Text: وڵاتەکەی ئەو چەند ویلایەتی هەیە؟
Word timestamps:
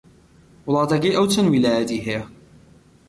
وڵاتەکەی 0.67 1.15
ئەو 1.17 1.25
چەند 1.33 1.47
ویلایەتی 1.51 2.03
هەیە؟ 2.05 2.21